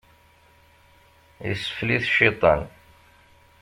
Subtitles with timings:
[1.51, 2.61] Isfel-it cciṭan.